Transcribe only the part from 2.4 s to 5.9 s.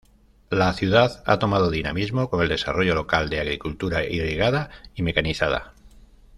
el desarrollo local de agricultura irrigada y mecanizada.